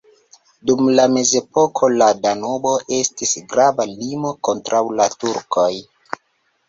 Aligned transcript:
Dum 0.69 0.79
la 0.99 1.03
mezepoko 1.15 1.89
la 1.99 2.07
Danubo 2.23 2.73
estis 3.01 3.35
grava 3.55 3.87
limo 3.93 4.33
kontraŭ 4.49 4.85
la 5.01 5.07
turkoj. 5.21 5.69